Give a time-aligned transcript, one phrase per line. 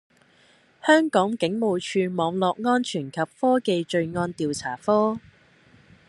[0.83, 5.19] 香港警務處網絡安全及科技罪案調查科